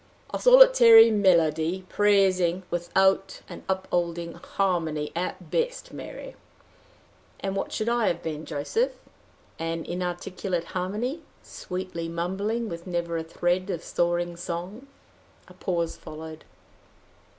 "A 0.33 0.39
solitary 0.39 1.11
melody, 1.11 1.85
praising 1.87 2.63
without 2.71 3.41
an 3.47 3.63
upholding 3.69 4.33
harmony, 4.33 5.11
at 5.15 5.51
best, 5.51 5.93
Mary!" 5.93 6.35
"And 7.41 7.55
what 7.55 7.71
should 7.71 7.87
I 7.87 8.07
have 8.07 8.23
been, 8.23 8.43
Joseph? 8.47 8.97
An 9.59 9.85
inarticulate 9.85 10.63
harmony 10.73 11.21
sweetly 11.43 12.09
mumbling, 12.09 12.67
with 12.67 12.87
never 12.87 13.15
a 13.15 13.23
thread 13.23 13.69
of 13.69 13.83
soaring 13.83 14.35
song!" 14.37 14.87
A 15.47 15.53
pause 15.53 15.97
followed. 15.97 16.45